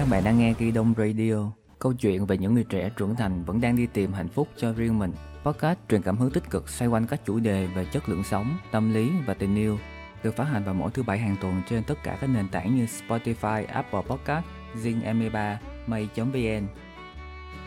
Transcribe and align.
Các 0.00 0.08
bạn 0.10 0.24
đang 0.24 0.38
nghe 0.38 0.54
Ghi 0.58 0.70
Đông 0.70 0.94
Radio, 0.98 1.34
câu 1.78 1.92
chuyện 1.92 2.26
về 2.26 2.38
những 2.38 2.54
người 2.54 2.64
trẻ 2.64 2.90
trưởng 2.96 3.16
thành 3.16 3.44
vẫn 3.44 3.60
đang 3.60 3.76
đi 3.76 3.86
tìm 3.86 4.12
hạnh 4.12 4.28
phúc 4.28 4.48
cho 4.56 4.72
riêng 4.72 4.98
mình. 4.98 5.12
Podcast 5.44 5.78
truyền 5.88 6.02
cảm 6.02 6.16
hứng 6.16 6.30
tích 6.30 6.50
cực 6.50 6.68
xoay 6.68 6.88
quanh 6.88 7.06
các 7.06 7.20
chủ 7.24 7.38
đề 7.38 7.66
về 7.66 7.84
chất 7.84 8.08
lượng 8.08 8.24
sống, 8.24 8.58
tâm 8.70 8.94
lý 8.94 9.12
và 9.26 9.34
tình 9.34 9.54
yêu. 9.54 9.78
Được 10.22 10.36
phát 10.36 10.44
hành 10.44 10.64
vào 10.64 10.74
mỗi 10.74 10.90
thứ 10.90 11.02
bảy 11.02 11.18
hàng 11.18 11.36
tuần 11.40 11.62
trên 11.68 11.82
tất 11.84 11.94
cả 12.04 12.18
các 12.20 12.26
nền 12.26 12.48
tảng 12.48 12.76
như 12.76 12.84
Spotify, 12.84 13.66
Apple 13.66 14.00
Podcast, 14.08 14.44
Zing 14.82 15.02
M3, 15.02 15.56
May.vn. 15.86 16.66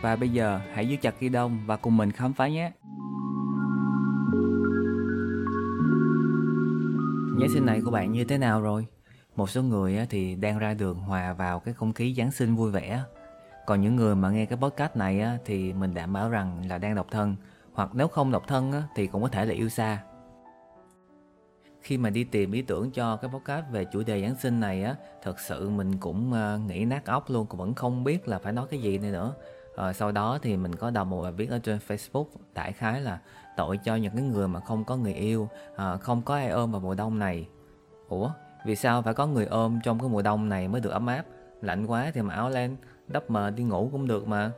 Và 0.01 0.15
bây 0.15 0.29
giờ 0.29 0.59
hãy 0.73 0.87
giữ 0.87 0.95
chặt 1.01 1.15
Ghi 1.19 1.29
Đông 1.29 1.59
và 1.65 1.77
cùng 1.77 1.97
mình 1.97 2.11
khám 2.11 2.33
phá 2.33 2.47
nhé. 2.47 2.71
Nhé 7.37 7.47
sinh 7.53 7.65
này 7.65 7.81
của 7.85 7.91
bạn 7.91 8.11
như 8.11 8.23
thế 8.23 8.37
nào 8.37 8.61
rồi? 8.61 8.85
Một 9.35 9.49
số 9.49 9.61
người 9.63 10.07
thì 10.09 10.35
đang 10.35 10.59
ra 10.59 10.73
đường 10.73 10.99
hòa 10.99 11.33
vào 11.33 11.59
cái 11.59 11.73
không 11.73 11.93
khí 11.93 12.15
Giáng 12.17 12.31
sinh 12.31 12.55
vui 12.55 12.71
vẻ. 12.71 13.03
Còn 13.65 13.81
những 13.81 13.95
người 13.95 14.15
mà 14.15 14.29
nghe 14.29 14.45
cái 14.45 14.57
podcast 14.57 14.95
này 14.95 15.39
thì 15.45 15.73
mình 15.73 15.93
đảm 15.93 16.13
bảo 16.13 16.29
rằng 16.29 16.67
là 16.69 16.77
đang 16.77 16.95
độc 16.95 17.07
thân. 17.11 17.35
Hoặc 17.73 17.89
nếu 17.93 18.07
không 18.07 18.31
độc 18.31 18.47
thân 18.47 18.71
thì 18.95 19.07
cũng 19.07 19.21
có 19.21 19.27
thể 19.27 19.45
là 19.45 19.53
yêu 19.53 19.69
xa. 19.69 20.03
Khi 21.81 21.97
mà 21.97 22.09
đi 22.09 22.23
tìm 22.23 22.51
ý 22.51 22.61
tưởng 22.61 22.91
cho 22.91 23.15
cái 23.15 23.31
podcast 23.33 23.65
về 23.71 23.85
chủ 23.85 24.03
đề 24.03 24.21
Giáng 24.21 24.35
sinh 24.35 24.59
này 24.59 24.83
á, 24.83 24.95
thật 25.21 25.39
sự 25.39 25.69
mình 25.69 25.97
cũng 25.97 26.33
ờ, 26.33 26.59
nghĩ 26.67 26.85
nát 26.85 27.05
óc 27.05 27.29
luôn, 27.29 27.45
cũng 27.47 27.59
vẫn 27.59 27.73
không 27.73 28.03
biết 28.03 28.27
là 28.27 28.39
phải 28.39 28.53
nói 28.53 28.67
cái 28.69 28.81
gì 28.81 28.97
này 28.97 29.11
nữa. 29.11 29.33
Rồi 29.77 29.93
sau 29.93 30.11
đó 30.11 30.39
thì 30.41 30.57
mình 30.57 30.75
có 30.75 30.89
đọc 30.89 31.07
một 31.07 31.21
bài 31.21 31.31
viết 31.31 31.49
ở 31.49 31.59
trên 31.59 31.79
Facebook 31.87 32.25
đại 32.53 32.73
khái 32.73 33.01
là 33.01 33.19
tội 33.57 33.77
cho 33.77 33.95
những 33.95 34.13
cái 34.13 34.21
người 34.21 34.47
mà 34.47 34.59
không 34.59 34.83
có 34.85 34.97
người 34.97 35.13
yêu, 35.13 35.47
ờ, 35.75 35.97
không 35.97 36.21
có 36.21 36.35
ai 36.35 36.49
ôm 36.49 36.71
vào 36.71 36.81
mùa 36.81 36.95
đông 36.95 37.19
này. 37.19 37.47
Ủa, 38.09 38.31
vì 38.65 38.75
sao 38.75 39.01
phải 39.01 39.13
có 39.13 39.27
người 39.27 39.45
ôm 39.45 39.79
trong 39.83 39.99
cái 39.99 40.09
mùa 40.09 40.21
đông 40.21 40.49
này 40.49 40.67
mới 40.67 40.81
được 40.81 40.89
ấm 40.89 41.07
áp? 41.07 41.23
Lạnh 41.61 41.85
quá 41.85 42.11
thì 42.13 42.21
mặc 42.21 42.33
áo 42.33 42.49
len, 42.49 42.75
đắp 43.07 43.29
mờ 43.29 43.49
đi 43.49 43.63
ngủ 43.63 43.89
cũng 43.91 44.07
được 44.07 44.27
mà. 44.27 44.51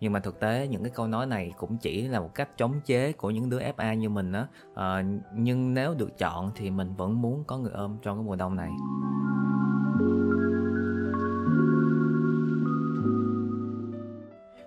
Nhưng 0.00 0.12
mà 0.12 0.20
thực 0.20 0.40
tế 0.40 0.68
những 0.68 0.82
cái 0.82 0.92
câu 0.94 1.06
nói 1.06 1.26
này 1.26 1.52
cũng 1.58 1.76
chỉ 1.76 2.08
là 2.08 2.20
một 2.20 2.34
cách 2.34 2.48
chống 2.56 2.80
chế 2.84 3.12
của 3.12 3.30
những 3.30 3.50
đứa 3.50 3.60
FA 3.60 3.94
như 3.94 4.08
mình 4.08 4.32
á. 4.32 4.46
À, 4.74 5.04
nhưng 5.34 5.74
nếu 5.74 5.94
được 5.94 6.18
chọn 6.18 6.50
thì 6.54 6.70
mình 6.70 6.94
vẫn 6.96 7.22
muốn 7.22 7.44
có 7.46 7.58
người 7.58 7.72
ôm 7.72 7.96
trong 8.02 8.18
cái 8.18 8.24
mùa 8.24 8.36
đông 8.36 8.56
này. 8.56 8.70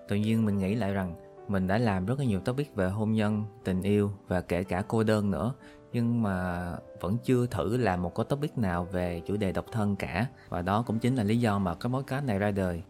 Tự 0.08 0.16
nhiên 0.16 0.46
mình 0.46 0.58
nghĩ 0.58 0.76
lại 0.76 0.94
rằng 0.94 1.16
mình 1.48 1.68
đã 1.68 1.78
làm 1.78 2.06
rất 2.06 2.20
là 2.20 2.26
nhiều 2.26 2.40
topic 2.40 2.76
về 2.76 2.90
hôn 2.90 3.12
nhân, 3.12 3.44
tình 3.64 3.82
yêu 3.82 4.12
và 4.28 4.42
kể 4.42 4.64
cả 4.64 4.84
cô 4.88 5.04
đơn 5.04 5.32
nữa 5.32 5.54
nhưng 5.94 6.22
mà 6.22 6.72
vẫn 7.02 7.18
chưa 7.24 7.46
thử 7.48 7.78
làm 7.78 8.02
một 8.02 8.16
cái 8.16 8.26
topic 8.30 8.58
nào 8.58 8.88
về 8.92 9.22
chủ 9.26 9.38
đề 9.38 9.52
độc 9.52 9.66
thân 9.72 9.96
cả. 9.96 10.28
Và 10.50 10.62
đó 10.62 10.84
cũng 10.88 11.00
chính 11.00 11.16
là 11.16 11.24
lý 11.24 11.40
do 11.40 11.60
mà 11.60 11.76
cái 11.76 11.92
podcast 11.92 12.26
này 12.26 12.40
ra 12.40 12.52
đời. 12.52 12.84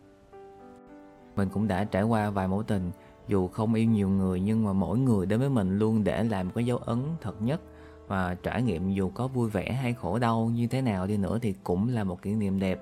Mình 1.36 1.50
cũng 1.50 1.68
đã 1.68 1.84
trải 1.84 2.04
qua 2.04 2.30
vài 2.30 2.48
mối 2.48 2.64
tình, 2.68 2.92
dù 3.28 3.48
không 3.48 3.74
yêu 3.74 3.86
nhiều 3.86 4.10
người, 4.10 4.40
nhưng 4.40 4.66
mà 4.66 4.74
mỗi 4.74 4.98
người 4.98 5.26
đến 5.26 5.40
với 5.40 5.50
mình 5.50 5.80
luôn 5.80 6.04
để 6.04 6.24
làm 6.24 6.50
cái 6.50 6.66
dấu 6.66 6.78
ấn 6.78 7.04
thật 7.22 7.42
nhất. 7.42 7.62
Và 8.08 8.36
trải 8.44 8.62
nghiệm 8.62 8.94
dù 8.94 9.10
có 9.10 9.28
vui 9.28 9.50
vẻ 9.50 9.72
hay 9.72 9.94
khổ 9.94 10.20
đau 10.20 10.52
như 10.56 10.68
thế 10.68 10.82
nào 10.82 11.08
đi 11.08 11.18
nữa 11.18 11.40
thì 11.42 11.56
cũng 11.64 11.90
là 11.90 12.04
một 12.04 12.22
kỷ 12.22 12.36
niệm 12.36 12.60
đẹp. 12.60 12.80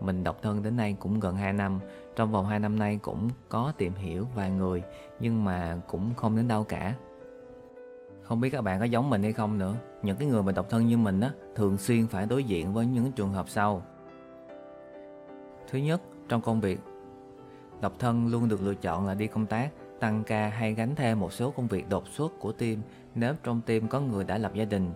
Mình 0.00 0.24
độc 0.24 0.42
thân 0.42 0.62
đến 0.62 0.76
nay 0.76 0.96
cũng 1.00 1.20
gần 1.20 1.36
2 1.36 1.52
năm. 1.52 1.80
Trong 2.16 2.32
vòng 2.32 2.46
2 2.46 2.58
năm 2.58 2.78
nay 2.78 2.98
cũng 3.02 3.30
có 3.48 3.72
tìm 3.78 3.92
hiểu 3.94 4.26
vài 4.34 4.50
người, 4.50 4.82
nhưng 5.20 5.44
mà 5.44 5.80
cũng 5.88 6.14
không 6.14 6.36
đến 6.36 6.48
đâu 6.48 6.64
cả 6.64 6.94
không 8.28 8.40
biết 8.40 8.50
các 8.50 8.62
bạn 8.62 8.78
có 8.78 8.84
giống 8.84 9.10
mình 9.10 9.22
hay 9.22 9.32
không 9.32 9.58
nữa. 9.58 9.74
Những 10.02 10.16
cái 10.16 10.28
người 10.28 10.42
mà 10.42 10.52
độc 10.52 10.68
thân 10.68 10.86
như 10.86 10.96
mình 10.96 11.20
á 11.20 11.30
thường 11.54 11.78
xuyên 11.78 12.06
phải 12.06 12.26
đối 12.26 12.44
diện 12.44 12.72
với 12.72 12.86
những 12.86 13.12
trường 13.12 13.32
hợp 13.32 13.48
sau. 13.48 13.82
Thứ 15.70 15.78
nhất 15.78 16.00
trong 16.28 16.40
công 16.40 16.60
việc. 16.60 16.80
Độc 17.80 17.92
thân 17.98 18.26
luôn 18.26 18.48
được 18.48 18.62
lựa 18.62 18.74
chọn 18.74 19.06
là 19.06 19.14
đi 19.14 19.26
công 19.26 19.46
tác 19.46 19.70
tăng 20.00 20.24
ca 20.24 20.48
hay 20.48 20.74
gánh 20.74 20.94
thêm 20.94 21.20
một 21.20 21.32
số 21.32 21.50
công 21.50 21.66
việc 21.66 21.88
đột 21.88 22.08
xuất 22.08 22.32
của 22.40 22.52
team 22.52 22.76
nếu 23.14 23.34
trong 23.42 23.60
team 23.60 23.88
có 23.88 24.00
người 24.00 24.24
đã 24.24 24.38
lập 24.38 24.54
gia 24.54 24.64
đình. 24.64 24.90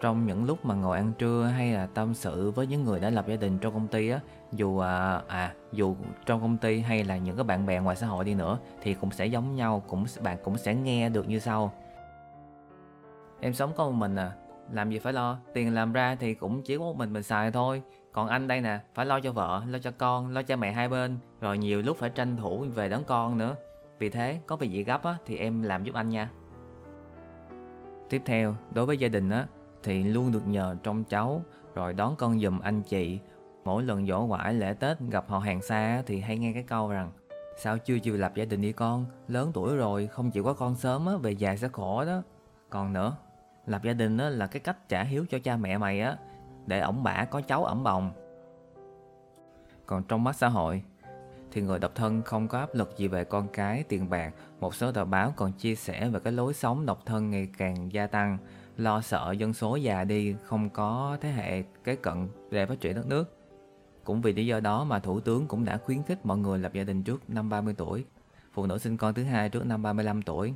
Trong 0.00 0.26
những 0.26 0.44
lúc 0.44 0.64
mà 0.64 0.74
ngồi 0.74 0.96
ăn 0.96 1.12
trưa 1.18 1.44
hay 1.44 1.72
là 1.72 1.86
tâm 1.86 2.14
sự 2.14 2.50
với 2.50 2.66
những 2.66 2.84
người 2.84 3.00
đã 3.00 3.10
lập 3.10 3.28
gia 3.28 3.36
đình 3.36 3.58
trong 3.58 3.74
công 3.74 3.88
ty 3.88 4.08
á 4.08 4.20
dù 4.52 4.78
à, 4.78 5.22
à 5.28 5.54
dù 5.72 5.96
trong 6.26 6.40
công 6.40 6.58
ty 6.58 6.80
hay 6.80 7.04
là 7.04 7.16
những 7.16 7.36
cái 7.36 7.44
bạn 7.44 7.66
bè 7.66 7.80
ngoài 7.80 7.96
xã 7.96 8.06
hội 8.06 8.24
đi 8.24 8.34
nữa 8.34 8.58
thì 8.82 8.94
cũng 8.94 9.10
sẽ 9.10 9.26
giống 9.26 9.56
nhau 9.56 9.82
cũng 9.88 10.04
bạn 10.20 10.38
cũng 10.44 10.58
sẽ 10.58 10.74
nghe 10.74 11.08
được 11.08 11.28
như 11.28 11.38
sau 11.38 11.72
em 13.44 13.54
sống 13.54 13.72
có 13.76 13.84
một 13.84 13.92
mình 13.92 14.16
à? 14.16 14.32
Làm 14.72 14.90
gì 14.90 14.98
phải 14.98 15.12
lo? 15.12 15.38
Tiền 15.52 15.74
làm 15.74 15.92
ra 15.92 16.16
thì 16.20 16.34
cũng 16.34 16.62
chỉ 16.62 16.78
có 16.78 16.84
một 16.84 16.96
mình 16.96 17.12
mình 17.12 17.22
xài 17.22 17.50
thôi. 17.50 17.82
Còn 18.12 18.28
anh 18.28 18.48
đây 18.48 18.60
nè, 18.60 18.80
phải 18.94 19.06
lo 19.06 19.20
cho 19.20 19.32
vợ, 19.32 19.62
lo 19.68 19.78
cho 19.78 19.90
con, 19.90 20.32
lo 20.32 20.42
cho 20.42 20.56
mẹ 20.56 20.72
hai 20.72 20.88
bên. 20.88 21.18
Rồi 21.40 21.58
nhiều 21.58 21.82
lúc 21.82 21.96
phải 21.96 22.10
tranh 22.10 22.36
thủ 22.36 22.64
về 22.74 22.88
đón 22.88 23.04
con 23.04 23.38
nữa. 23.38 23.56
Vì 23.98 24.10
thế, 24.10 24.40
có 24.46 24.56
việc 24.56 24.70
gì 24.70 24.84
gấp 24.84 25.04
á, 25.04 25.16
thì 25.26 25.36
em 25.36 25.62
làm 25.62 25.84
giúp 25.84 25.94
anh 25.94 26.08
nha. 26.08 26.30
Tiếp 28.08 28.22
theo, 28.24 28.56
đối 28.70 28.86
với 28.86 28.96
gia 28.96 29.08
đình 29.08 29.30
á, 29.30 29.46
thì 29.82 30.04
luôn 30.04 30.32
được 30.32 30.46
nhờ 30.46 30.76
trông 30.82 31.04
cháu, 31.04 31.42
rồi 31.74 31.92
đón 31.92 32.16
con 32.16 32.40
giùm 32.40 32.60
anh 32.60 32.82
chị. 32.82 33.18
Mỗi 33.64 33.82
lần 33.82 34.06
dỗ 34.06 34.26
quải 34.28 34.54
lễ 34.54 34.74
tết 34.74 35.00
gặp 35.00 35.24
họ 35.28 35.38
hàng 35.38 35.62
xa 35.62 36.02
thì 36.06 36.20
hay 36.20 36.38
nghe 36.38 36.52
cái 36.52 36.62
câu 36.62 36.90
rằng, 36.90 37.12
sao 37.56 37.78
chưa 37.78 37.98
chịu 37.98 38.16
lập 38.16 38.32
gia 38.34 38.44
đình 38.44 38.60
đi 38.60 38.72
con? 38.72 39.06
Lớn 39.28 39.50
tuổi 39.54 39.76
rồi, 39.76 40.06
không 40.06 40.30
chịu 40.30 40.44
có 40.44 40.52
con 40.52 40.74
sớm 40.74 41.06
á, 41.06 41.16
về 41.16 41.30
già 41.30 41.56
sẽ 41.56 41.68
khổ 41.68 42.04
đó. 42.04 42.22
Còn 42.70 42.92
nữa 42.92 43.16
lập 43.66 43.82
gia 43.82 43.92
đình 43.92 44.18
á 44.18 44.28
là 44.28 44.46
cái 44.46 44.60
cách 44.60 44.88
trả 44.88 45.02
hiếu 45.02 45.26
cho 45.30 45.38
cha 45.44 45.56
mẹ 45.56 45.78
mày 45.78 46.00
á 46.00 46.16
để 46.66 46.80
ổng 46.80 47.02
bả 47.02 47.24
có 47.24 47.40
cháu 47.40 47.64
ẩm 47.64 47.82
bồng 47.82 48.10
còn 49.86 50.02
trong 50.02 50.24
mắt 50.24 50.36
xã 50.36 50.48
hội 50.48 50.82
thì 51.52 51.60
người 51.60 51.78
độc 51.78 51.94
thân 51.94 52.22
không 52.22 52.48
có 52.48 52.58
áp 52.58 52.74
lực 52.74 52.94
gì 52.96 53.08
về 53.08 53.24
con 53.24 53.48
cái 53.52 53.82
tiền 53.82 54.10
bạc 54.10 54.34
một 54.60 54.74
số 54.74 54.92
tờ 54.92 55.04
báo 55.04 55.32
còn 55.36 55.52
chia 55.52 55.74
sẻ 55.74 56.08
về 56.08 56.20
cái 56.20 56.32
lối 56.32 56.54
sống 56.54 56.86
độc 56.86 57.06
thân 57.06 57.30
ngày 57.30 57.48
càng 57.58 57.92
gia 57.92 58.06
tăng 58.06 58.38
lo 58.76 59.00
sợ 59.00 59.32
dân 59.38 59.54
số 59.54 59.76
già 59.76 60.04
đi 60.04 60.34
không 60.44 60.70
có 60.70 61.18
thế 61.20 61.30
hệ 61.30 61.62
kế 61.84 61.96
cận 61.96 62.28
để 62.50 62.66
phát 62.66 62.80
triển 62.80 62.94
đất 62.94 63.06
nước. 63.06 63.38
Cũng 64.04 64.20
vì 64.20 64.32
lý 64.32 64.46
do 64.46 64.60
đó 64.60 64.84
mà 64.84 64.98
Thủ 64.98 65.20
tướng 65.20 65.46
cũng 65.46 65.64
đã 65.64 65.76
khuyến 65.76 66.02
khích 66.02 66.26
mọi 66.26 66.38
người 66.38 66.58
lập 66.58 66.72
gia 66.74 66.84
đình 66.84 67.02
trước 67.02 67.30
năm 67.30 67.48
30 67.48 67.74
tuổi, 67.78 68.04
phụ 68.52 68.66
nữ 68.66 68.78
sinh 68.78 68.96
con 68.96 69.14
thứ 69.14 69.24
hai 69.24 69.48
trước 69.48 69.66
năm 69.66 69.82
35 69.82 70.22
tuổi. 70.22 70.54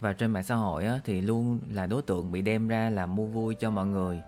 Và 0.00 0.12
trên 0.12 0.30
mạng 0.30 0.42
xã 0.42 0.54
hội 0.54 0.86
á, 0.86 1.00
thì 1.04 1.20
luôn 1.20 1.58
là 1.70 1.86
đối 1.86 2.02
tượng 2.02 2.32
bị 2.32 2.42
đem 2.42 2.68
ra 2.68 2.90
làm 2.90 3.16
mua 3.16 3.26
vui 3.26 3.54
cho 3.54 3.70
mọi 3.70 3.86
người. 3.86 4.22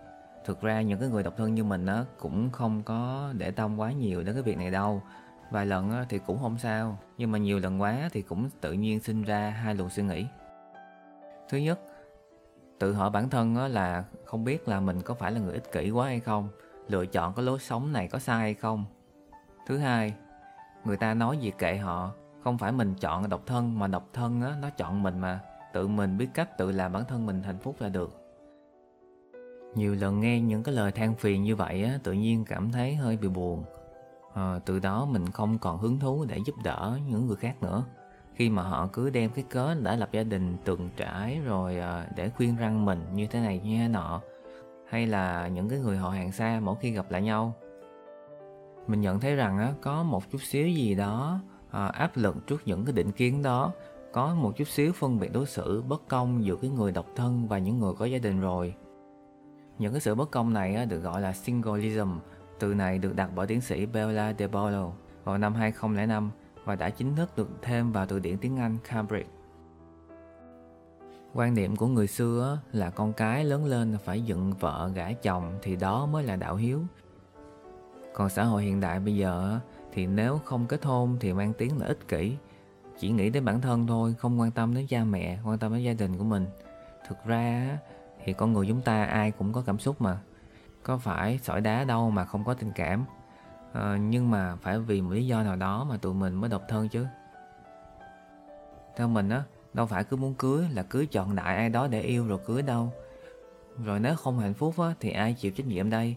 Thực 0.44 0.60
ra 0.60 0.82
những 0.82 1.00
cái 1.00 1.08
người 1.08 1.22
độc 1.22 1.36
thân 1.36 1.54
như 1.54 1.64
mình 1.64 1.86
á, 1.86 2.04
cũng 2.18 2.50
không 2.50 2.82
có 2.82 3.32
để 3.38 3.50
tâm 3.50 3.80
quá 3.80 3.92
nhiều 3.92 4.22
đến 4.22 4.34
cái 4.34 4.42
việc 4.42 4.58
này 4.58 4.70
đâu. 4.70 5.02
Vài 5.50 5.66
lần 5.66 5.90
á, 5.90 6.06
thì 6.08 6.18
cũng 6.18 6.38
không 6.42 6.58
sao, 6.58 6.98
nhưng 7.18 7.32
mà 7.32 7.38
nhiều 7.38 7.58
lần 7.58 7.80
quá 7.80 8.08
thì 8.12 8.22
cũng 8.22 8.48
tự 8.60 8.72
nhiên 8.72 9.00
sinh 9.00 9.22
ra 9.22 9.50
hai 9.50 9.74
luồng 9.74 9.90
suy 9.90 10.02
nghĩ. 10.02 10.26
Thứ 11.48 11.58
nhất 11.58 11.80
tự 12.82 12.92
hỏi 12.92 13.10
bản 13.10 13.30
thân 13.30 13.56
là 13.56 14.04
không 14.24 14.44
biết 14.44 14.68
là 14.68 14.80
mình 14.80 15.02
có 15.02 15.14
phải 15.14 15.32
là 15.32 15.40
người 15.40 15.52
ích 15.52 15.72
kỷ 15.72 15.90
quá 15.90 16.06
hay 16.06 16.20
không 16.20 16.48
lựa 16.88 17.06
chọn 17.06 17.34
cái 17.34 17.44
lối 17.44 17.58
sống 17.58 17.92
này 17.92 18.08
có 18.08 18.18
sai 18.18 18.38
hay 18.38 18.54
không 18.54 18.84
thứ 19.66 19.78
hai 19.78 20.14
người 20.84 20.96
ta 20.96 21.14
nói 21.14 21.36
gì 21.36 21.52
kệ 21.58 21.76
họ 21.76 22.12
không 22.44 22.58
phải 22.58 22.72
mình 22.72 22.94
chọn 22.94 23.28
độc 23.28 23.42
thân 23.46 23.78
mà 23.78 23.86
độc 23.86 24.08
thân 24.12 24.42
á, 24.42 24.54
nó 24.62 24.70
chọn 24.70 25.02
mình 25.02 25.18
mà 25.18 25.40
tự 25.72 25.88
mình 25.88 26.18
biết 26.18 26.28
cách 26.34 26.58
tự 26.58 26.72
làm 26.72 26.92
bản 26.92 27.04
thân 27.08 27.26
mình 27.26 27.42
hạnh 27.42 27.58
phúc 27.58 27.76
là 27.78 27.88
được. 27.88 28.18
Nhiều 29.74 29.94
lần 29.94 30.20
nghe 30.20 30.40
những 30.40 30.62
cái 30.62 30.74
lời 30.74 30.92
than 30.92 31.14
phiền 31.14 31.42
như 31.42 31.56
vậy 31.56 31.84
á, 31.84 31.98
tự 32.02 32.12
nhiên 32.12 32.44
cảm 32.44 32.72
thấy 32.72 32.94
hơi 32.94 33.16
bị 33.16 33.28
buồn. 33.28 33.64
À, 34.34 34.58
từ 34.64 34.78
đó 34.78 35.04
mình 35.04 35.30
không 35.30 35.58
còn 35.58 35.78
hứng 35.78 35.98
thú 35.98 36.24
để 36.28 36.38
giúp 36.46 36.54
đỡ 36.64 36.98
những 37.08 37.26
người 37.26 37.36
khác 37.36 37.62
nữa. 37.62 37.84
Khi 38.34 38.50
mà 38.50 38.62
họ 38.62 38.88
cứ 38.92 39.10
đem 39.10 39.30
cái 39.30 39.44
cớ 39.50 39.74
đã 39.74 39.96
lập 39.96 40.08
gia 40.12 40.22
đình 40.22 40.56
từng 40.64 40.88
trải 40.96 41.40
rồi 41.44 41.78
à, 41.78 42.08
để 42.16 42.30
khuyên 42.30 42.56
răng 42.56 42.84
mình 42.84 43.04
như 43.14 43.26
thế 43.26 43.40
này 43.40 43.60
như 43.64 43.78
thế 43.78 43.88
nọ 43.88 44.20
hay 44.88 45.06
là 45.06 45.48
những 45.48 45.68
cái 45.68 45.78
người 45.78 45.96
họ 45.96 46.10
hàng 46.10 46.32
xa 46.32 46.60
mỗi 46.62 46.76
khi 46.80 46.90
gặp 46.90 47.10
lại 47.10 47.22
nhau. 47.22 47.54
Mình 48.86 49.00
nhận 49.00 49.20
thấy 49.20 49.36
rằng 49.36 49.58
á, 49.58 49.72
có 49.82 50.02
một 50.02 50.30
chút 50.30 50.42
xíu 50.42 50.68
gì 50.68 50.94
đó 50.94 51.40
à, 51.70 51.86
áp 51.86 52.16
lực 52.16 52.46
trước 52.46 52.62
những 52.64 52.84
cái 52.84 52.92
định 52.92 53.12
kiến 53.12 53.42
đó 53.42 53.72
có 54.12 54.34
một 54.34 54.56
chút 54.56 54.68
xíu 54.68 54.92
phân 54.92 55.20
biệt 55.20 55.32
đối 55.32 55.46
xử 55.46 55.82
bất 55.82 56.08
công 56.08 56.44
giữa 56.44 56.56
cái 56.56 56.70
người 56.70 56.92
độc 56.92 57.06
thân 57.16 57.48
và 57.48 57.58
những 57.58 57.78
người 57.78 57.92
có 57.98 58.04
gia 58.04 58.18
đình 58.18 58.40
rồi 58.40 58.74
những 59.78 59.92
cái 59.92 60.00
sự 60.00 60.14
bất 60.14 60.30
công 60.30 60.52
này 60.52 60.86
được 60.86 61.00
gọi 61.00 61.20
là 61.20 61.32
singleism 61.32 62.08
từ 62.58 62.74
này 62.74 62.98
được 62.98 63.16
đặt 63.16 63.30
bởi 63.34 63.46
tiến 63.46 63.60
sĩ 63.60 63.86
Bella 63.86 64.34
De 64.38 64.46
Bolo 64.46 64.90
vào 65.24 65.38
năm 65.38 65.54
2005 65.54 66.30
và 66.64 66.74
đã 66.74 66.90
chính 66.90 67.16
thức 67.16 67.36
được 67.36 67.48
thêm 67.62 67.92
vào 67.92 68.06
từ 68.06 68.18
điển 68.18 68.38
tiếng 68.38 68.56
Anh 68.56 68.76
Cambridge. 68.88 69.28
Quan 71.34 71.54
niệm 71.54 71.76
của 71.76 71.86
người 71.86 72.06
xưa 72.06 72.58
là 72.72 72.90
con 72.90 73.12
cái 73.12 73.44
lớn 73.44 73.64
lên 73.64 73.96
phải 74.04 74.22
dựng 74.22 74.52
vợ 74.60 74.90
gả 74.94 75.12
chồng 75.12 75.58
thì 75.62 75.76
đó 75.76 76.06
mới 76.06 76.24
là 76.24 76.36
đạo 76.36 76.56
hiếu. 76.56 76.80
Còn 78.14 78.28
xã 78.28 78.44
hội 78.44 78.62
hiện 78.62 78.80
đại 78.80 79.00
bây 79.00 79.16
giờ 79.16 79.58
thì 79.92 80.06
nếu 80.06 80.40
không 80.44 80.66
kết 80.66 80.84
hôn 80.84 81.16
thì 81.20 81.32
mang 81.32 81.52
tiếng 81.52 81.78
là 81.78 81.86
ích 81.86 82.08
kỷ, 82.08 82.36
chỉ 83.02 83.10
nghĩ 83.10 83.30
đến 83.30 83.44
bản 83.44 83.60
thân 83.60 83.86
thôi, 83.86 84.14
không 84.18 84.40
quan 84.40 84.50
tâm 84.50 84.74
đến 84.74 84.86
cha 84.86 85.04
mẹ, 85.04 85.38
quan 85.44 85.58
tâm 85.58 85.72
đến 85.72 85.82
gia 85.82 85.92
đình 85.92 86.18
của 86.18 86.24
mình. 86.24 86.46
Thực 87.08 87.24
ra 87.24 87.78
thì 88.24 88.32
con 88.32 88.52
người 88.52 88.66
chúng 88.68 88.80
ta 88.80 89.04
ai 89.04 89.30
cũng 89.30 89.52
có 89.52 89.62
cảm 89.66 89.78
xúc 89.78 90.02
mà. 90.02 90.18
Có 90.82 90.98
phải 90.98 91.38
sỏi 91.42 91.60
đá 91.60 91.84
đâu 91.84 92.10
mà 92.10 92.24
không 92.24 92.44
có 92.44 92.54
tình 92.54 92.72
cảm 92.74 93.04
à, 93.72 93.96
nhưng 93.96 94.30
mà 94.30 94.56
phải 94.56 94.78
vì 94.78 95.00
một 95.00 95.10
lý 95.12 95.26
do 95.26 95.42
nào 95.42 95.56
đó 95.56 95.84
mà 95.84 95.96
tụi 95.96 96.14
mình 96.14 96.34
mới 96.34 96.50
độc 96.50 96.62
thân 96.68 96.88
chứ 96.88 97.06
theo 98.96 99.08
mình 99.08 99.28
á 99.28 99.42
đâu 99.74 99.86
phải 99.86 100.04
cứ 100.04 100.16
muốn 100.16 100.34
cưới 100.34 100.64
là 100.70 100.82
cứ 100.82 101.06
chọn 101.06 101.36
đại 101.36 101.56
ai 101.56 101.68
đó 101.68 101.86
để 101.86 102.00
yêu 102.00 102.26
rồi 102.26 102.38
cưới 102.46 102.62
đâu 102.62 102.92
rồi 103.84 104.00
nếu 104.00 104.16
không 104.16 104.38
hạnh 104.38 104.54
phúc 104.54 104.78
á 104.78 104.94
thì 105.00 105.10
ai 105.10 105.34
chịu 105.34 105.50
trách 105.50 105.66
nhiệm 105.66 105.90
đây 105.90 106.16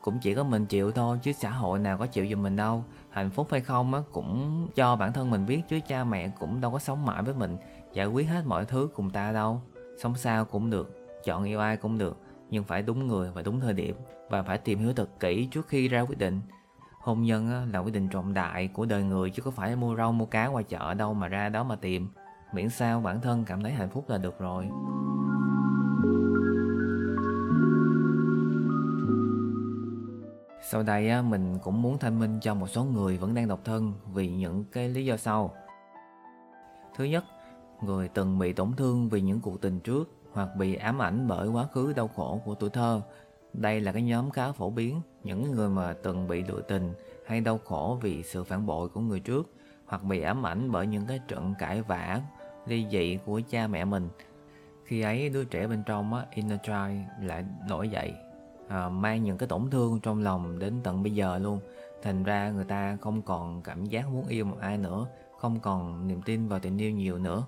cũng 0.00 0.18
chỉ 0.18 0.34
có 0.34 0.44
mình 0.44 0.66
chịu 0.66 0.92
thôi 0.92 1.18
chứ 1.22 1.32
xã 1.32 1.50
hội 1.50 1.78
nào 1.78 1.98
có 1.98 2.06
chịu 2.06 2.26
giùm 2.30 2.42
mình 2.42 2.56
đâu. 2.56 2.84
Hạnh 3.10 3.30
phúc 3.30 3.48
hay 3.50 3.60
không 3.60 3.94
á 3.94 4.00
cũng 4.12 4.68
cho 4.74 4.96
bản 4.96 5.12
thân 5.12 5.30
mình 5.30 5.46
biết 5.46 5.62
chứ 5.68 5.80
cha 5.88 6.04
mẹ 6.04 6.28
cũng 6.40 6.60
đâu 6.60 6.70
có 6.70 6.78
sống 6.78 7.06
mãi 7.06 7.22
với 7.22 7.34
mình 7.34 7.56
giải 7.92 8.06
quyết 8.06 8.28
hết 8.28 8.42
mọi 8.46 8.64
thứ 8.64 8.88
cùng 8.94 9.10
ta 9.10 9.32
đâu. 9.32 9.60
Sống 10.02 10.14
sao 10.14 10.44
cũng 10.44 10.70
được 10.70 10.94
chọn 11.24 11.44
yêu 11.44 11.60
ai 11.60 11.76
cũng 11.76 11.98
được 11.98 12.16
nhưng 12.50 12.64
phải 12.64 12.82
đúng 12.82 13.06
người 13.06 13.30
và 13.30 13.42
đúng 13.42 13.60
thời 13.60 13.72
điểm 13.72 13.96
và 14.30 14.42
phải 14.42 14.58
tìm 14.58 14.78
hiểu 14.78 14.92
thật 14.92 15.20
kỹ 15.20 15.48
trước 15.50 15.68
khi 15.68 15.88
ra 15.88 16.00
quyết 16.00 16.18
định. 16.18 16.40
Hôn 17.00 17.22
nhân 17.22 17.50
á, 17.50 17.66
là 17.72 17.78
quyết 17.78 17.94
định 17.94 18.08
trọng 18.08 18.34
đại 18.34 18.68
của 18.68 18.84
đời 18.84 19.02
người 19.02 19.30
chứ 19.30 19.42
có 19.42 19.50
phải 19.50 19.76
mua 19.76 19.96
rau 19.96 20.12
mua 20.12 20.26
cá 20.26 20.46
qua 20.46 20.62
chợ 20.62 20.94
đâu 20.94 21.14
mà 21.14 21.28
ra 21.28 21.48
đó 21.48 21.64
mà 21.64 21.76
tìm. 21.76 22.08
Miễn 22.52 22.68
sao 22.68 23.00
bản 23.00 23.20
thân 23.20 23.44
cảm 23.44 23.62
thấy 23.62 23.72
hạnh 23.72 23.90
phúc 23.90 24.04
là 24.08 24.18
được 24.18 24.38
rồi. 24.38 24.68
Sau 30.70 30.82
đây 30.82 31.10
á, 31.10 31.22
mình 31.22 31.58
cũng 31.62 31.82
muốn 31.82 31.98
thanh 31.98 32.18
minh 32.18 32.38
cho 32.42 32.54
một 32.54 32.66
số 32.66 32.84
người 32.84 33.16
vẫn 33.16 33.34
đang 33.34 33.48
độc 33.48 33.60
thân 33.64 33.92
vì 34.12 34.28
những 34.28 34.64
cái 34.72 34.88
lý 34.88 35.04
do 35.04 35.16
sau. 35.16 35.54
Thứ 36.96 37.04
nhất, 37.04 37.24
người 37.82 38.08
từng 38.08 38.38
bị 38.38 38.52
tổn 38.52 38.72
thương 38.76 39.08
vì 39.08 39.20
những 39.20 39.40
cuộc 39.40 39.60
tình 39.60 39.80
trước 39.80 40.10
hoặc 40.32 40.48
bị 40.56 40.74
ám 40.74 41.02
ảnh 41.02 41.28
bởi 41.28 41.48
quá 41.48 41.66
khứ 41.72 41.92
đau 41.92 42.08
khổ 42.08 42.40
của 42.44 42.54
tuổi 42.54 42.70
thơ. 42.70 43.00
Đây 43.52 43.80
là 43.80 43.92
cái 43.92 44.02
nhóm 44.02 44.30
khá 44.30 44.52
phổ 44.52 44.70
biến, 44.70 45.00
những 45.24 45.50
người 45.50 45.68
mà 45.68 45.94
từng 46.02 46.28
bị 46.28 46.42
lựa 46.42 46.60
tình 46.60 46.94
hay 47.26 47.40
đau 47.40 47.58
khổ 47.58 47.98
vì 48.02 48.22
sự 48.22 48.44
phản 48.44 48.66
bội 48.66 48.88
của 48.88 49.00
người 49.00 49.20
trước 49.20 49.50
hoặc 49.86 50.02
bị 50.02 50.20
ám 50.20 50.46
ảnh 50.46 50.72
bởi 50.72 50.86
những 50.86 51.06
cái 51.06 51.20
trận 51.28 51.54
cãi 51.58 51.82
vã, 51.82 52.20
ly 52.66 52.86
dị 52.90 53.18
của 53.24 53.40
cha 53.50 53.66
mẹ 53.66 53.84
mình. 53.84 54.08
Khi 54.84 55.00
ấy 55.00 55.28
đứa 55.28 55.44
trẻ 55.44 55.66
bên 55.66 55.82
trong 55.86 56.14
á, 56.14 56.26
inner 56.34 56.58
child 56.62 57.26
lại 57.28 57.44
nổi 57.68 57.88
dậy 57.88 58.14
à, 58.68 58.88
mang 58.88 59.24
những 59.24 59.38
cái 59.38 59.48
tổn 59.48 59.70
thương 59.70 60.00
trong 60.00 60.22
lòng 60.22 60.58
đến 60.58 60.74
tận 60.82 61.02
bây 61.02 61.14
giờ 61.14 61.38
luôn. 61.38 61.60
Thành 62.02 62.24
ra 62.24 62.50
người 62.50 62.64
ta 62.64 62.96
không 63.00 63.22
còn 63.22 63.62
cảm 63.62 63.84
giác 63.86 64.08
muốn 64.10 64.26
yêu 64.28 64.44
một 64.44 64.56
ai 64.60 64.78
nữa 64.78 65.06
không 65.38 65.60
còn 65.60 66.08
niềm 66.08 66.22
tin 66.22 66.48
vào 66.48 66.58
tình 66.58 66.78
yêu 66.78 66.90
nhiều 66.90 67.18
nữa. 67.18 67.44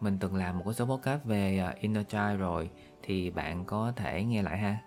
Mình 0.00 0.18
từng 0.20 0.34
làm 0.34 0.58
một 0.58 0.64
cái 0.64 0.74
số 0.74 0.84
podcast 0.84 1.24
về 1.24 1.58
à, 1.58 1.74
inner 1.80 2.06
child 2.06 2.38
rồi 2.38 2.70
thì 3.02 3.30
bạn 3.30 3.64
có 3.64 3.92
thể 3.96 4.24
nghe 4.24 4.42
lại 4.42 4.58
ha. 4.58 4.78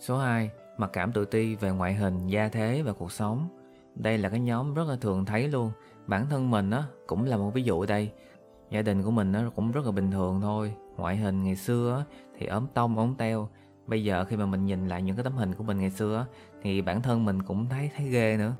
Số 0.00 0.18
2 0.18 0.50
mặc 0.76 0.90
cảm 0.92 1.12
tự 1.12 1.24
ti 1.24 1.54
về 1.54 1.70
ngoại 1.70 1.94
hình 1.94 2.26
gia 2.26 2.48
thế 2.48 2.82
và 2.82 2.92
cuộc 2.92 3.12
sống. 3.12 3.48
Đây 3.94 4.18
là 4.18 4.28
cái 4.28 4.40
nhóm 4.40 4.74
rất 4.74 4.88
là 4.88 4.96
thường 4.96 5.24
thấy 5.24 5.48
luôn. 5.48 5.72
Bản 6.06 6.26
thân 6.30 6.50
mình 6.50 6.70
á 6.70 6.84
cũng 7.06 7.24
là 7.24 7.36
một 7.36 7.50
ví 7.54 7.62
dụ 7.62 7.86
đây. 7.86 8.12
Gia 8.70 8.82
đình 8.82 9.02
của 9.02 9.10
mình 9.10 9.32
nó 9.32 9.50
cũng 9.56 9.72
rất 9.72 9.84
là 9.84 9.90
bình 9.90 10.10
thường 10.10 10.40
thôi 10.40 10.74
ngoại 10.96 11.16
hình 11.16 11.44
ngày 11.44 11.56
xưa 11.56 12.04
thì 12.38 12.46
ốm 12.46 12.66
tông 12.74 12.98
ốm 12.98 13.14
teo. 13.18 13.48
Bây 13.86 14.04
giờ 14.04 14.24
khi 14.24 14.36
mà 14.36 14.46
mình 14.46 14.66
nhìn 14.66 14.88
lại 14.88 15.02
những 15.02 15.16
cái 15.16 15.24
tấm 15.24 15.32
hình 15.32 15.54
của 15.54 15.64
mình 15.64 15.78
ngày 15.78 15.90
xưa 15.90 16.26
thì 16.62 16.82
bản 16.82 17.02
thân 17.02 17.24
mình 17.24 17.42
cũng 17.42 17.68
thấy 17.68 17.90
thấy 17.96 18.08
ghê 18.08 18.36
nữa. 18.36 18.52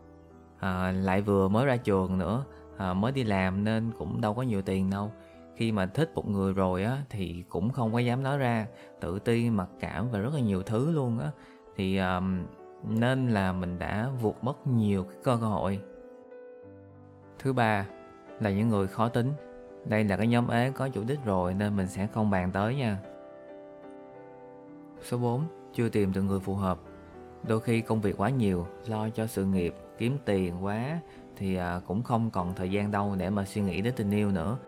À, 0.58 0.92
lại 0.92 1.22
vừa 1.22 1.48
mới 1.48 1.66
ra 1.66 1.76
trường 1.76 2.18
nữa 2.18 2.44
à, 2.76 2.94
mới 2.94 3.12
đi 3.12 3.24
làm 3.24 3.64
nên 3.64 3.90
cũng 3.98 4.20
đâu 4.20 4.34
có 4.34 4.42
nhiều 4.42 4.62
tiền 4.62 4.90
đâu. 4.90 5.12
Khi 5.56 5.72
mà 5.72 5.86
thích 5.86 6.10
một 6.14 6.28
người 6.28 6.52
rồi 6.52 6.84
á 6.84 6.98
thì 7.10 7.44
cũng 7.48 7.70
không 7.70 7.92
có 7.92 7.98
dám 7.98 8.22
nói 8.22 8.38
ra. 8.38 8.66
Tự 9.00 9.18
ti 9.18 9.50
mặc 9.50 9.68
cảm 9.80 10.10
và 10.10 10.18
rất 10.18 10.34
là 10.34 10.40
nhiều 10.40 10.62
thứ 10.62 10.90
luôn 10.90 11.18
á. 11.18 11.30
Thì 11.76 11.98
um, 11.98 12.42
nên 12.88 13.28
là 13.28 13.52
mình 13.52 13.78
đã 13.78 14.08
vụt 14.20 14.34
mất 14.42 14.66
nhiều 14.66 15.04
cái 15.04 15.16
cơ 15.22 15.34
hội. 15.34 15.80
Thứ 17.38 17.52
ba 17.52 17.86
là 18.40 18.50
những 18.50 18.68
người 18.68 18.86
khó 18.86 19.08
tính 19.08 19.32
đây 19.84 20.04
là 20.04 20.16
cái 20.16 20.26
nhóm 20.26 20.48
ế 20.48 20.70
có 20.70 20.88
chủ 20.88 21.04
đích 21.04 21.24
rồi 21.24 21.54
nên 21.54 21.76
mình 21.76 21.86
sẽ 21.86 22.06
không 22.06 22.30
bàn 22.30 22.50
tới 22.52 22.76
nha. 22.76 22.98
Số 25.02 25.18
4. 25.18 25.44
Chưa 25.74 25.88
tìm 25.88 26.12
được 26.12 26.22
người 26.22 26.40
phù 26.40 26.54
hợp. 26.54 26.78
Đôi 27.48 27.60
khi 27.60 27.80
công 27.80 28.00
việc 28.00 28.16
quá 28.16 28.30
nhiều, 28.30 28.66
lo 28.86 29.08
cho 29.08 29.26
sự 29.26 29.44
nghiệp, 29.44 29.74
kiếm 29.98 30.18
tiền 30.24 30.64
quá 30.64 31.00
thì 31.36 31.56
à, 31.56 31.80
cũng 31.86 32.02
không 32.02 32.30
còn 32.30 32.54
thời 32.54 32.70
gian 32.70 32.90
đâu 32.90 33.14
để 33.18 33.30
mà 33.30 33.44
suy 33.44 33.62
nghĩ 33.62 33.80
đến 33.80 33.94
tình 33.96 34.10
yêu 34.10 34.30
nữa. 34.30 34.58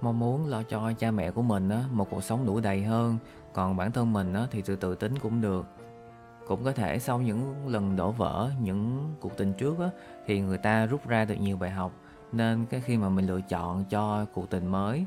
Mong 0.00 0.18
muốn 0.18 0.46
lo 0.46 0.62
cho 0.62 0.92
cha 0.98 1.10
mẹ 1.10 1.30
của 1.30 1.42
mình 1.42 1.70
một 1.92 2.10
cuộc 2.10 2.24
sống 2.24 2.46
đủ 2.46 2.60
đầy 2.60 2.82
hơn, 2.82 3.16
còn 3.52 3.76
bản 3.76 3.92
thân 3.92 4.12
mình 4.12 4.34
thì 4.50 4.62
từ 4.62 4.76
từ 4.76 4.94
tính 4.94 5.18
cũng 5.18 5.40
được. 5.40 5.66
Cũng 6.46 6.64
có 6.64 6.72
thể 6.72 6.98
sau 6.98 7.20
những 7.20 7.68
lần 7.68 7.96
đổ 7.96 8.10
vỡ, 8.10 8.50
những 8.60 9.14
cuộc 9.20 9.36
tình 9.36 9.52
trước 9.52 9.76
thì 10.26 10.40
người 10.40 10.58
ta 10.58 10.86
rút 10.86 11.08
ra 11.08 11.24
được 11.24 11.34
nhiều 11.34 11.56
bài 11.56 11.70
học 11.70 11.92
nên 12.32 12.66
cái 12.66 12.80
khi 12.80 12.96
mà 12.96 13.08
mình 13.08 13.26
lựa 13.26 13.40
chọn 13.40 13.84
cho 13.84 14.26
cuộc 14.34 14.50
tình 14.50 14.66
mới, 14.66 15.04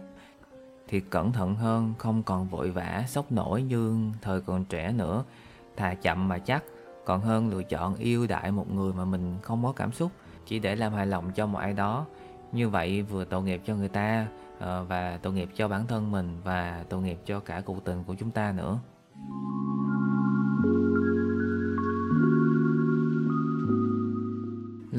thì 0.88 1.00
cẩn 1.00 1.31
thận 1.31 1.56
hơn, 1.56 1.94
không 1.97 2.23
còn 2.23 2.47
vội 2.47 2.71
vã, 2.71 3.03
sốc 3.07 3.31
nổi 3.31 3.62
như 3.63 4.12
thời 4.21 4.41
còn 4.41 4.65
trẻ 4.65 4.91
nữa. 4.91 5.23
Thà 5.77 5.94
chậm 5.94 6.27
mà 6.27 6.39
chắc, 6.39 6.63
còn 7.06 7.21
hơn 7.21 7.50
lựa 7.50 7.63
chọn 7.63 7.95
yêu 7.95 8.27
đại 8.27 8.51
một 8.51 8.71
người 8.71 8.94
mà 8.94 9.06
mình 9.06 9.38
không 9.41 9.63
có 9.63 9.71
cảm 9.71 9.91
xúc, 9.91 10.12
chỉ 10.45 10.59
để 10.59 10.75
làm 10.75 10.94
hài 10.94 11.07
lòng 11.07 11.31
cho 11.35 11.45
một 11.45 11.59
ai 11.59 11.73
đó. 11.73 12.06
Như 12.51 12.69
vậy 12.69 13.01
vừa 13.01 13.25
tội 13.25 13.44
nghiệp 13.44 13.62
cho 13.65 13.75
người 13.75 13.89
ta 13.89 14.27
ờ, 14.59 14.83
và 14.83 15.19
tội 15.21 15.33
nghiệp 15.33 15.50
cho 15.56 15.67
bản 15.67 15.88
thân 15.88 16.12
mình, 16.12 16.41
và 16.44 16.85
tội 16.89 17.01
nghiệp 17.01 17.19
cho 17.25 17.39
cả 17.39 17.62
cuộc 17.62 17.83
tình 17.83 18.03
của 18.03 18.15
chúng 18.15 18.31
ta 18.31 18.51
nữa. 18.51 18.79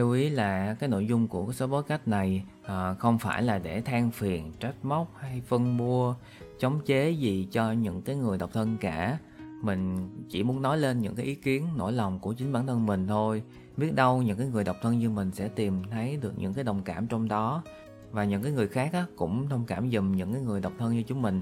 Lưu 0.03 0.13
ý 0.13 0.31
là 0.31 0.75
cái 0.75 0.89
nội 0.89 1.07
dung 1.07 1.29
của 1.29 1.53
số 1.53 1.67
podcast 1.67 2.03
này 2.07 2.45
à, 2.63 2.95
không 2.95 3.19
phải 3.19 3.43
là 3.43 3.59
để 3.59 3.81
than 3.81 4.11
phiền, 4.11 4.53
trách 4.61 4.75
móc 4.83 5.15
hay 5.19 5.43
phân 5.47 5.77
mua, 5.77 6.15
chống 6.59 6.81
chế 6.87 7.11
gì 7.11 7.49
cho 7.51 7.73
những 7.73 8.03
cái 8.03 8.17
người 8.17 8.39
độc 8.39 8.51
thân 8.53 8.77
cả. 8.81 9.19
Mình 9.63 10.09
chỉ 10.29 10.43
muốn 10.43 10.63
nói 10.63 10.79
lên 10.79 11.01
những 11.01 11.15
cái 11.15 11.27
ý 11.27 11.35
kiến, 11.35 11.69
nỗi 11.77 11.93
lòng 11.93 12.19
của 12.19 12.33
chính 12.33 12.53
bản 12.53 12.67
thân 12.67 12.87
mình 12.87 13.07
thôi. 13.07 13.43
Biết 13.77 13.95
đâu 13.95 14.23
những 14.23 14.39
cái 14.39 14.47
người 14.47 14.65
độc 14.65 14.77
thân 14.83 14.99
như 14.99 15.11
mình 15.11 15.31
sẽ 15.31 15.49
tìm 15.49 15.83
thấy 15.91 16.17
được 16.17 16.33
những 16.37 16.55
cái 16.55 16.65
đồng 16.65 16.83
cảm 16.83 17.07
trong 17.07 17.29
đó 17.29 17.63
và 18.11 18.25
những 18.25 18.43
cái 18.43 18.53
người 18.53 18.69
khác 18.69 18.91
á, 18.93 19.07
cũng 19.17 19.49
thông 19.49 19.65
cảm 19.67 19.91
giùm 19.91 20.13
những 20.13 20.33
cái 20.33 20.43
người 20.43 20.61
độc 20.61 20.73
thân 20.79 20.93
như 20.93 21.03
chúng 21.03 21.23
mình. 21.23 21.41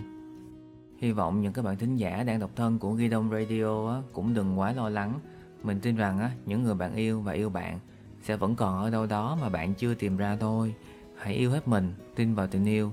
Hy 0.99 1.13
vọng 1.13 1.41
những 1.41 1.53
các 1.53 1.65
bạn 1.65 1.77
thính 1.77 1.97
giả 1.97 2.23
đang 2.23 2.41
độc 2.41 2.51
thân 2.57 2.79
của 2.79 2.93
Ghi 2.93 3.09
Đông 3.09 3.31
Radio 3.31 3.91
á, 3.91 4.03
cũng 4.13 4.35
đừng 4.35 4.59
quá 4.59 4.73
lo 4.73 4.89
lắng. 4.89 5.21
Mình 5.63 5.81
tin 5.81 5.97
rằng 5.97 6.19
á, 6.19 6.31
những 6.47 6.63
người 6.63 6.75
bạn 6.75 6.95
yêu 6.95 7.21
và 7.21 7.33
yêu 7.33 7.51
bạn 7.51 7.79
sẽ 8.23 8.37
vẫn 8.37 8.57
còn 8.57 8.83
ở 8.83 8.91
đâu 8.91 9.07
đó 9.07 9.39
mà 9.41 9.49
bạn 9.49 9.75
chưa 9.75 9.95
tìm 9.95 10.17
ra 10.17 10.37
thôi 10.41 10.75
hãy 11.17 11.35
yêu 11.35 11.51
hết 11.51 11.69
mình, 11.69 11.95
tin 12.15 12.35
vào 12.35 12.47
tình 12.47 12.65
yêu 12.65 12.93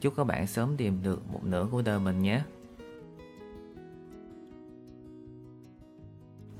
chúc 0.00 0.14
các 0.16 0.24
bạn 0.24 0.46
sớm 0.46 0.76
tìm 0.76 1.02
được 1.02 1.32
một 1.32 1.44
nửa 1.44 1.66
của 1.70 1.82
đời 1.82 1.98
mình 1.98 2.22
nhé 2.22 2.42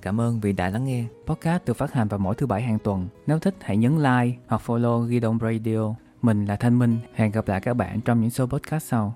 Cảm 0.02 0.20
ơn 0.20 0.40
vì 0.40 0.52
đã 0.52 0.70
lắng 0.70 0.84
nghe. 0.84 1.04
Podcast 1.26 1.64
được 1.64 1.76
phát 1.76 1.92
hành 1.92 2.08
vào 2.08 2.18
mỗi 2.18 2.34
thứ 2.34 2.46
bảy 2.46 2.62
hàng 2.62 2.78
tuần. 2.78 3.08
Nếu 3.26 3.38
thích, 3.38 3.54
hãy 3.60 3.76
nhấn 3.76 3.96
like 3.96 4.38
hoặc 4.46 4.62
follow 4.66 5.04
Ghi 5.04 5.20
Đông 5.20 5.38
Radio. 5.42 5.94
Mình 6.22 6.44
là 6.44 6.56
Thanh 6.56 6.78
Minh. 6.78 6.98
Hẹn 7.14 7.30
gặp 7.30 7.48
lại 7.48 7.60
các 7.60 7.74
bạn 7.74 8.00
trong 8.00 8.20
những 8.20 8.30
số 8.30 8.46
podcast 8.46 8.86
sau. 8.86 9.14